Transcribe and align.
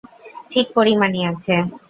ঠিক 0.51 0.67
পরিমাণই 0.75 1.21
আছে। 1.31 1.55